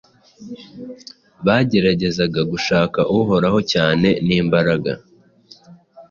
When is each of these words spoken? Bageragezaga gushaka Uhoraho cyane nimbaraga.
Bageragezaga 1.45 2.41
gushaka 2.51 2.99
Uhoraho 3.17 3.59
cyane 3.73 4.07
nimbaraga. 4.25 4.91